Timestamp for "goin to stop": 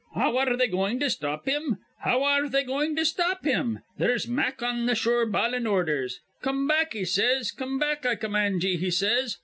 0.67-1.45, 2.63-3.45